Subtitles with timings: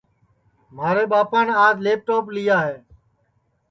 [0.75, 2.77] مھارے ٻاپان آج لیپ ٹوپ لیا ہے